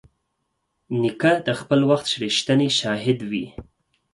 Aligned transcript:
نیکه 1.01 1.33
د 1.47 1.49
خپل 1.59 1.79
وخت 1.89 2.07
رښتینی 2.21 2.69
شاهد 2.79 3.19
وي. 3.29 3.45